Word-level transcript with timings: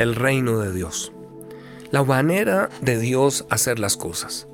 el 0.00 0.14
reino 0.14 0.58
de 0.60 0.72
Dios. 0.72 1.12
La 1.90 2.02
manera 2.02 2.70
de 2.80 2.98
Dios 2.98 3.44
hacer 3.50 3.78
las 3.78 3.98
cosas. 3.98 4.48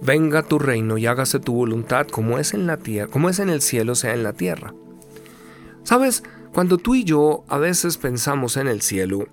Venga 0.00 0.42
tu 0.42 0.58
reino 0.58 0.96
y 0.96 1.04
hágase 1.04 1.38
tu 1.38 1.52
voluntad 1.52 2.06
como 2.06 2.38
es 2.38 2.54
en 2.54 2.66
la 2.66 2.78
tierra, 2.78 3.10
como 3.10 3.28
es 3.28 3.40
en 3.40 3.50
el 3.50 3.60
cielo, 3.60 3.94
sea 3.94 4.14
en 4.14 4.22
la 4.22 4.32
tierra. 4.32 4.72
Sabes, 5.82 6.22
cuando 6.54 6.78
tú 6.78 6.94
y 6.94 7.04
yo 7.04 7.44
a 7.48 7.58
veces 7.58 7.98
pensamos 7.98 8.56
en 8.56 8.68
el 8.68 8.80
cielo, 8.80 9.28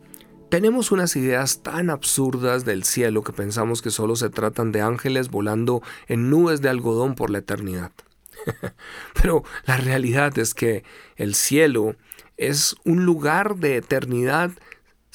tenemos 0.49 0.91
unas 0.91 1.15
ideas 1.15 1.63
tan 1.63 1.89
absurdas 1.89 2.65
del 2.65 2.83
cielo 2.83 3.23
que 3.23 3.31
pensamos 3.31 3.81
que 3.81 3.91
solo 3.91 4.17
se 4.17 4.29
tratan 4.29 4.73
de 4.73 4.81
ángeles 4.81 5.29
volando 5.29 5.81
en 6.09 6.29
nubes 6.29 6.61
de 6.61 6.67
algodón 6.67 7.15
por 7.15 7.29
la 7.29 7.37
eternidad. 7.37 7.93
Pero 9.13 9.45
la 9.65 9.77
realidad 9.77 10.37
es 10.37 10.53
que 10.53 10.83
el 11.15 11.35
cielo 11.35 11.95
es 12.35 12.75
un 12.83 13.05
lugar 13.05 13.55
de 13.55 13.77
eternidad 13.77 14.51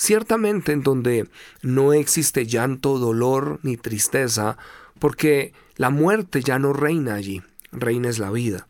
ciertamente 0.00 0.72
en 0.72 0.82
donde 0.82 1.28
no 1.60 1.92
existe 1.92 2.46
llanto, 2.46 2.98
dolor 2.98 3.60
ni 3.62 3.77
tristeza, 3.77 4.56
porque 4.98 5.52
la 5.76 5.90
muerte 5.90 6.40
ya 6.40 6.59
no 6.59 6.73
reina 6.73 7.14
allí, 7.14 7.42
reina 7.70 8.09
es 8.09 8.18
la 8.18 8.30
vida. 8.30 8.66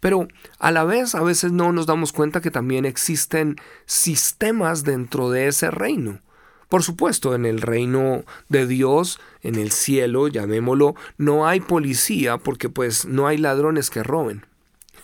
Pero 0.00 0.28
a 0.58 0.70
la 0.72 0.84
vez 0.84 1.14
a 1.14 1.22
veces 1.22 1.50
no 1.50 1.72
nos 1.72 1.86
damos 1.86 2.12
cuenta 2.12 2.42
que 2.42 2.50
también 2.50 2.84
existen 2.84 3.56
sistemas 3.86 4.84
dentro 4.84 5.30
de 5.30 5.48
ese 5.48 5.70
reino. 5.70 6.20
Por 6.68 6.82
supuesto, 6.82 7.34
en 7.34 7.46
el 7.46 7.62
reino 7.62 8.24
de 8.50 8.66
Dios, 8.66 9.18
en 9.40 9.54
el 9.54 9.72
cielo, 9.72 10.28
llamémoslo, 10.28 10.94
no 11.16 11.46
hay 11.46 11.60
policía 11.60 12.36
porque 12.36 12.68
pues 12.68 13.06
no 13.06 13.26
hay 13.26 13.38
ladrones 13.38 13.88
que 13.88 14.02
roben. 14.02 14.44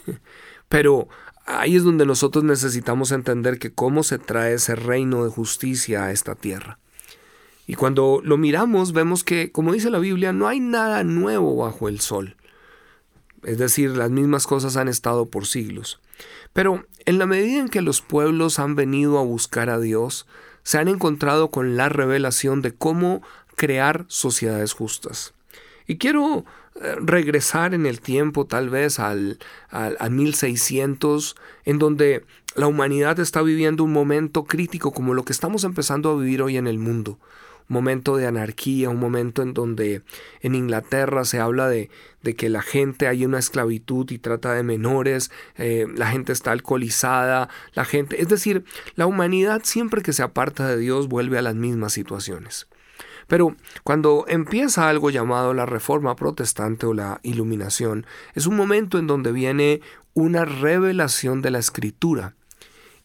Pero 0.68 1.08
ahí 1.46 1.76
es 1.76 1.84
donde 1.84 2.06
nosotros 2.06 2.44
necesitamos 2.44 3.12
entender 3.12 3.58
que 3.58 3.72
cómo 3.72 4.02
se 4.02 4.18
trae 4.18 4.54
ese 4.54 4.74
reino 4.74 5.24
de 5.24 5.30
justicia 5.30 6.04
a 6.04 6.12
esta 6.12 6.34
tierra. 6.34 6.78
Y 7.66 7.74
cuando 7.74 8.20
lo 8.24 8.36
miramos 8.36 8.92
vemos 8.92 9.24
que, 9.24 9.52
como 9.52 9.72
dice 9.72 9.90
la 9.90 9.98
Biblia, 9.98 10.32
no 10.32 10.48
hay 10.48 10.60
nada 10.60 11.04
nuevo 11.04 11.56
bajo 11.56 11.88
el 11.88 12.00
sol. 12.00 12.36
Es 13.44 13.58
decir, 13.58 13.96
las 13.96 14.10
mismas 14.10 14.46
cosas 14.46 14.76
han 14.76 14.88
estado 14.88 15.26
por 15.26 15.46
siglos. 15.46 16.00
Pero 16.52 16.84
en 17.06 17.18
la 17.18 17.26
medida 17.26 17.60
en 17.60 17.68
que 17.68 17.82
los 17.82 18.00
pueblos 18.00 18.58
han 18.58 18.74
venido 18.74 19.18
a 19.18 19.22
buscar 19.22 19.70
a 19.70 19.80
Dios, 19.80 20.26
se 20.62 20.78
han 20.78 20.88
encontrado 20.88 21.50
con 21.50 21.76
la 21.76 21.88
revelación 21.88 22.62
de 22.62 22.72
cómo 22.72 23.22
crear 23.56 24.04
sociedades 24.08 24.72
justas. 24.72 25.34
Y 25.86 25.98
quiero 25.98 26.44
eh, 26.76 26.96
regresar 27.00 27.74
en 27.74 27.86
el 27.86 28.00
tiempo 28.00 28.46
tal 28.46 28.70
vez 28.70 28.98
al, 28.98 29.38
al, 29.70 29.96
al 29.98 30.10
1600, 30.10 31.36
en 31.64 31.78
donde 31.78 32.24
la 32.54 32.66
humanidad 32.66 33.18
está 33.20 33.42
viviendo 33.42 33.84
un 33.84 33.92
momento 33.92 34.44
crítico 34.44 34.92
como 34.92 35.14
lo 35.14 35.24
que 35.24 35.32
estamos 35.32 35.64
empezando 35.64 36.10
a 36.10 36.16
vivir 36.16 36.42
hoy 36.42 36.56
en 36.56 36.66
el 36.66 36.78
mundo 36.78 37.18
momento 37.72 38.16
de 38.16 38.26
anarquía, 38.26 38.90
un 38.90 39.00
momento 39.00 39.42
en 39.42 39.54
donde 39.54 40.02
en 40.40 40.54
Inglaterra 40.54 41.24
se 41.24 41.40
habla 41.40 41.68
de, 41.68 41.90
de 42.22 42.34
que 42.34 42.48
la 42.48 42.62
gente 42.62 43.08
hay 43.08 43.24
una 43.24 43.38
esclavitud 43.38 44.10
y 44.10 44.18
trata 44.18 44.52
de 44.52 44.62
menores, 44.62 45.30
eh, 45.56 45.86
la 45.94 46.10
gente 46.10 46.32
está 46.32 46.52
alcoholizada, 46.52 47.48
la 47.74 47.84
gente, 47.84 48.20
es 48.20 48.28
decir, 48.28 48.64
la 48.94 49.06
humanidad 49.06 49.62
siempre 49.64 50.02
que 50.02 50.12
se 50.12 50.22
aparta 50.22 50.68
de 50.68 50.76
Dios 50.76 51.08
vuelve 51.08 51.38
a 51.38 51.42
las 51.42 51.54
mismas 51.54 51.92
situaciones. 51.92 52.68
Pero 53.26 53.56
cuando 53.84 54.24
empieza 54.28 54.88
algo 54.88 55.10
llamado 55.10 55.54
la 55.54 55.66
reforma 55.66 56.16
protestante 56.16 56.86
o 56.86 56.94
la 56.94 57.20
iluminación, 57.22 58.06
es 58.34 58.46
un 58.46 58.56
momento 58.56 58.98
en 58.98 59.06
donde 59.06 59.32
viene 59.32 59.80
una 60.14 60.44
revelación 60.44 61.42
de 61.42 61.50
la 61.50 61.58
escritura. 61.58 62.34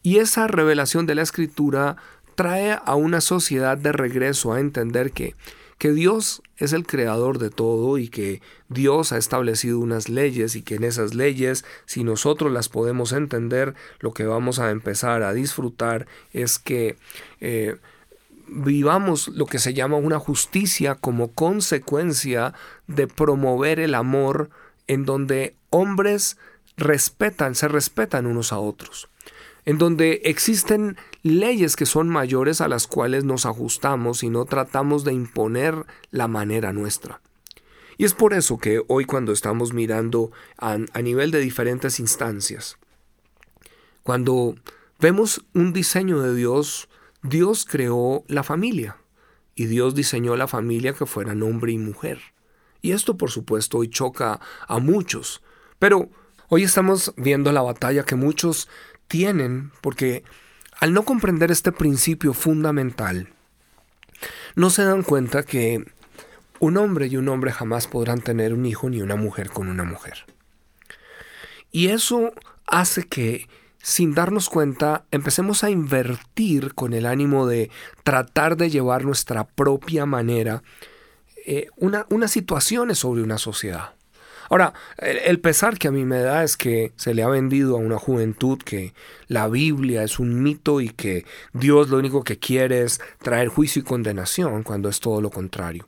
Y 0.03 0.17
esa 0.17 0.47
revelación 0.47 1.05
de 1.05 1.15
la 1.15 1.21
escritura 1.21 1.97
trae 2.35 2.77
a 2.83 2.95
una 2.95 3.21
sociedad 3.21 3.77
de 3.77 3.91
regreso 3.91 4.53
a 4.53 4.59
entender 4.59 5.11
que, 5.11 5.35
que 5.77 5.91
Dios 5.91 6.41
es 6.57 6.73
el 6.73 6.85
creador 6.85 7.39
de 7.39 7.49
todo 7.49 7.97
y 7.97 8.09
que 8.09 8.41
Dios 8.69 9.11
ha 9.11 9.17
establecido 9.17 9.79
unas 9.79 10.09
leyes 10.09 10.55
y 10.55 10.61
que 10.61 10.75
en 10.75 10.83
esas 10.83 11.13
leyes, 11.13 11.65
si 11.85 12.03
nosotros 12.03 12.51
las 12.51 12.69
podemos 12.69 13.11
entender, 13.11 13.75
lo 13.99 14.13
que 14.13 14.25
vamos 14.25 14.59
a 14.59 14.71
empezar 14.71 15.23
a 15.23 15.33
disfrutar 15.33 16.07
es 16.31 16.59
que 16.59 16.97
eh, 17.41 17.77
vivamos 18.47 19.27
lo 19.29 19.45
que 19.45 19.59
se 19.59 19.73
llama 19.73 19.97
una 19.97 20.19
justicia 20.19 20.95
como 20.95 21.31
consecuencia 21.31 22.53
de 22.87 23.07
promover 23.07 23.79
el 23.79 23.95
amor 23.95 24.49
en 24.87 25.05
donde 25.05 25.55
hombres 25.69 26.37
respetan, 26.77 27.55
se 27.55 27.67
respetan 27.67 28.25
unos 28.25 28.53
a 28.53 28.59
otros 28.59 29.09
en 29.67 29.77
donde 29.77 30.21
existen 30.23 30.95
leyes 31.23 31.75
que 31.75 31.85
son 31.85 32.07
mayores 32.07 32.61
a 32.61 32.69
las 32.69 32.87
cuales 32.87 33.25
nos 33.25 33.45
ajustamos 33.45 34.23
y 34.23 34.29
no 34.29 34.45
tratamos 34.45 35.03
de 35.03 35.11
imponer 35.11 35.85
la 36.09 36.29
manera 36.29 36.71
nuestra. 36.71 37.19
Y 37.97 38.05
es 38.05 38.13
por 38.13 38.33
eso 38.33 38.59
que 38.59 38.81
hoy 38.87 39.03
cuando 39.03 39.33
estamos 39.33 39.73
mirando 39.73 40.31
a, 40.57 40.77
nivel 40.77 41.31
de 41.31 41.41
diferentes 41.41 41.99
instancias, 41.99 42.77
cuando 44.03 44.55
vemos 45.01 45.43
un 45.53 45.73
diseño 45.73 46.21
de 46.21 46.33
Dios, 46.33 46.87
Dios 47.27 47.65
creó 47.65 48.23
la 48.27 48.43
familia 48.43 48.97
y 49.55 49.65
Dios 49.65 49.95
diseñó 49.95 50.35
la 50.35 50.47
familia 50.47 50.93
que 50.93 51.05
fuera 51.05 51.33
hombre 51.33 51.71
y 51.73 51.77
mujer. 51.77 52.19
Y 52.81 52.91
esto 52.91 53.17
por 53.17 53.31
supuesto 53.31 53.79
hoy 53.79 53.89
choca 53.89 54.39
a 54.67 54.79
muchos, 54.79 55.41
pero 55.79 56.09
hoy 56.47 56.63
estamos 56.63 57.13
viendo 57.17 57.51
la 57.51 57.61
batalla 57.61 58.03
que 58.03 58.15
muchos 58.15 58.69
tienen, 59.07 59.71
porque 59.81 60.23
al 60.79 60.93
no 60.93 61.03
comprender 61.03 61.51
este 61.51 61.71
principio 61.71 62.33
fundamental, 62.33 63.29
no 64.55 64.69
se 64.69 64.83
dan 64.83 65.03
cuenta 65.03 65.43
que 65.43 65.85
un 66.59 66.77
hombre 66.77 67.07
y 67.07 67.17
un 67.17 67.27
hombre 67.29 67.51
jamás 67.51 67.87
podrán 67.87 68.21
tener 68.21 68.53
un 68.53 68.65
hijo 68.65 68.89
ni 68.89 69.01
una 69.01 69.15
mujer 69.15 69.49
con 69.49 69.67
una 69.67 69.83
mujer. 69.83 70.25
Y 71.71 71.89
eso 71.89 72.31
hace 72.65 73.03
que, 73.07 73.47
sin 73.87 74.13
darnos 74.13 74.49
cuenta, 74.49 75.05
empecemos 75.11 75.63
a 75.63 75.69
invertir 75.69 76.73
con 76.73 76.93
el 76.93 77.05
ánimo 77.05 77.47
de 77.47 77.71
tratar 78.03 78.57
de 78.57 78.69
llevar 78.69 79.05
nuestra 79.05 79.47
propia 79.47 80.05
manera 80.05 80.61
eh, 81.45 81.67
una, 81.77 82.05
unas 82.09 82.29
situaciones 82.29 82.99
sobre 82.99 83.23
una 83.23 83.37
sociedad. 83.37 83.93
Ahora, 84.49 84.73
el, 84.97 85.39
pesar 85.39 85.77
que 85.77 85.87
a 85.87 85.91
mí 85.91 86.03
me 86.03 86.19
da 86.19 86.43
es 86.43 86.57
que 86.57 86.91
se 86.97 87.13
le 87.13 87.23
ha 87.23 87.29
vendido 87.29 87.77
a 87.77 87.79
una 87.79 87.97
juventud 87.97 88.61
que 88.61 88.93
la 89.29 89.47
Biblia 89.47 90.03
es 90.03 90.19
un 90.19 90.43
mito 90.43 90.81
y 90.81 90.89
que 90.89 91.23
Dios 91.53 91.87
lo 91.87 91.97
único 91.97 92.25
que 92.25 92.39
quiere 92.39 92.81
es 92.81 92.99
traer 93.21 93.47
juicio 93.47 93.81
y 93.81 93.85
condenación 93.85 94.63
cuando 94.63 94.89
es 94.89 94.99
todo 94.99 95.21
lo 95.21 95.29
contrario. 95.29 95.87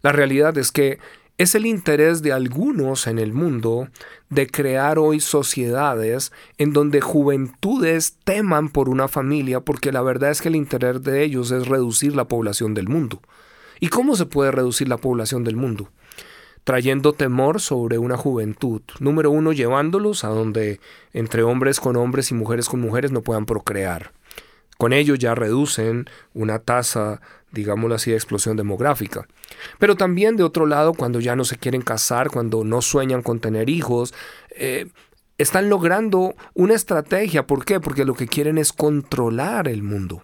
La 0.00 0.12
realidad 0.12 0.56
es 0.56 0.72
que 0.72 0.98
es 1.38 1.54
el 1.54 1.66
interés 1.66 2.20
de 2.20 2.32
algunos 2.32 3.06
en 3.06 3.20
el 3.20 3.32
mundo 3.32 3.88
de 4.28 4.48
crear 4.48 4.98
hoy 4.98 5.20
sociedades 5.20 6.32
en 6.58 6.72
donde 6.72 7.00
juventudes 7.00 8.16
teman 8.24 8.68
por 8.68 8.88
una 8.88 9.06
familia 9.06 9.60
porque 9.60 9.92
la 9.92 10.02
verdad 10.02 10.32
es 10.32 10.42
que 10.42 10.48
el 10.48 10.56
interés 10.56 11.02
de 11.04 11.22
ellos 11.22 11.52
es 11.52 11.68
reducir 11.68 12.16
la 12.16 12.26
población 12.26 12.74
del 12.74 12.88
mundo. 12.88 13.22
¿Y 13.78 13.88
cómo 13.88 14.16
se 14.16 14.26
puede 14.26 14.50
reducir 14.50 14.88
la 14.88 14.98
población 14.98 15.44
del 15.44 15.56
mundo? 15.56 15.88
trayendo 16.64 17.14
temor 17.14 17.62
sobre 17.62 17.96
una 17.96 18.18
juventud. 18.18 18.82
Número 19.00 19.30
uno, 19.30 19.52
llevándolos 19.52 20.22
a 20.22 20.28
donde 20.28 20.80
entre 21.14 21.42
hombres 21.42 21.80
con 21.80 21.96
hombres 21.96 22.30
y 22.30 22.34
mujeres 22.34 22.68
con 22.68 22.78
mujeres 22.78 23.10
no 23.10 23.22
puedan 23.22 23.46
procrear. 23.46 24.12
Con 24.76 24.92
ello 24.92 25.14
ya 25.14 25.34
reducen 25.34 26.10
una 26.34 26.58
tasa, 26.58 27.22
digámoslo 27.52 27.94
así, 27.94 28.10
de 28.10 28.18
explosión 28.18 28.58
demográfica. 28.58 29.26
Pero 29.78 29.96
también 29.96 30.36
de 30.36 30.44
otro 30.44 30.66
lado, 30.66 30.94
cuando 30.94 31.20
ya 31.20 31.36
no 31.36 31.44
se 31.44 31.56
quieren 31.56 31.82
casar, 31.82 32.30
cuando 32.30 32.64
no 32.64 32.82
sueñan 32.82 33.22
con 33.22 33.40
tener 33.40 33.68
hijos, 33.70 34.14
eh, 34.50 34.88
están 35.38 35.68
logrando 35.68 36.34
una 36.54 36.74
estrategia. 36.74 37.46
¿Por 37.46 37.64
qué? 37.64 37.80
Porque 37.80 38.04
lo 38.04 38.14
que 38.14 38.26
quieren 38.26 38.58
es 38.58 38.72
controlar 38.72 39.68
el 39.68 39.82
mundo. 39.82 40.22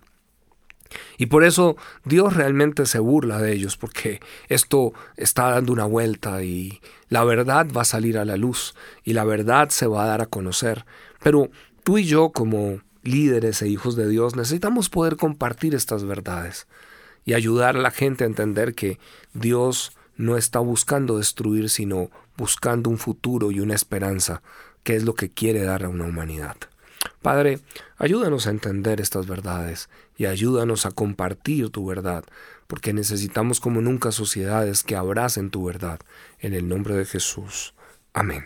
Y 1.16 1.26
por 1.26 1.44
eso 1.44 1.76
Dios 2.04 2.34
realmente 2.34 2.86
se 2.86 2.98
burla 2.98 3.40
de 3.40 3.52
ellos, 3.52 3.76
porque 3.76 4.20
esto 4.48 4.92
está 5.16 5.50
dando 5.50 5.72
una 5.72 5.84
vuelta 5.84 6.42
y 6.42 6.80
la 7.08 7.24
verdad 7.24 7.66
va 7.76 7.82
a 7.82 7.86
salir 7.86 8.18
a 8.18 8.24
la 8.24 8.36
luz 8.36 8.74
y 9.02 9.12
la 9.12 9.24
verdad 9.24 9.70
se 9.70 9.86
va 9.86 10.04
a 10.04 10.08
dar 10.08 10.22
a 10.22 10.26
conocer. 10.26 10.84
Pero 11.22 11.50
tú 11.82 11.98
y 11.98 12.04
yo 12.04 12.30
como 12.30 12.80
líderes 13.02 13.62
e 13.62 13.68
hijos 13.68 13.96
de 13.96 14.08
Dios 14.08 14.34
necesitamos 14.36 14.88
poder 14.88 15.16
compartir 15.16 15.74
estas 15.74 16.04
verdades 16.04 16.66
y 17.24 17.34
ayudar 17.34 17.76
a 17.76 17.80
la 17.80 17.90
gente 17.90 18.24
a 18.24 18.26
entender 18.26 18.74
que 18.74 18.98
Dios 19.32 19.92
no 20.16 20.36
está 20.36 20.58
buscando 20.58 21.18
destruir, 21.18 21.70
sino 21.70 22.10
buscando 22.36 22.90
un 22.90 22.98
futuro 22.98 23.50
y 23.50 23.60
una 23.60 23.74
esperanza, 23.74 24.42
que 24.82 24.96
es 24.96 25.04
lo 25.04 25.14
que 25.14 25.30
quiere 25.30 25.62
dar 25.62 25.84
a 25.84 25.88
una 25.88 26.04
humanidad. 26.04 26.56
Padre, 27.22 27.60
ayúdanos 27.96 28.46
a 28.46 28.50
entender 28.50 29.00
estas 29.00 29.26
verdades 29.26 29.88
y 30.16 30.26
ayúdanos 30.26 30.86
a 30.86 30.90
compartir 30.90 31.70
tu 31.70 31.86
verdad, 31.86 32.24
porque 32.66 32.92
necesitamos 32.92 33.60
como 33.60 33.80
nunca 33.80 34.12
sociedades 34.12 34.82
que 34.82 34.96
abracen 34.96 35.50
tu 35.50 35.64
verdad. 35.64 36.00
En 36.38 36.54
el 36.54 36.68
nombre 36.68 36.94
de 36.94 37.04
Jesús. 37.04 37.74
Amén. 38.12 38.44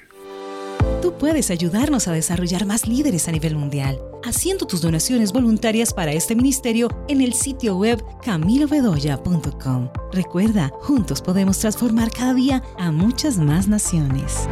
Tú 1.00 1.12
puedes 1.12 1.50
ayudarnos 1.50 2.08
a 2.08 2.12
desarrollar 2.12 2.66
más 2.66 2.88
líderes 2.88 3.28
a 3.28 3.32
nivel 3.32 3.54
mundial, 3.54 4.00
haciendo 4.24 4.66
tus 4.66 4.80
donaciones 4.80 5.32
voluntarias 5.32 5.94
para 5.94 6.12
este 6.12 6.34
ministerio 6.34 6.88
en 7.06 7.20
el 7.20 7.34
sitio 7.34 7.76
web 7.76 8.02
camilobedoya.com. 8.24 9.90
Recuerda, 10.12 10.72
juntos 10.80 11.22
podemos 11.22 11.58
transformar 11.58 12.10
cada 12.10 12.34
día 12.34 12.64
a 12.78 12.90
muchas 12.90 13.38
más 13.38 13.68
naciones. 13.68 14.48